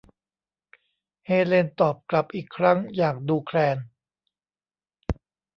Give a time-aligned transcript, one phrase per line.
[1.25, 3.77] เฮเลนตอบกลับอีกครั้งอย่างดูแคลน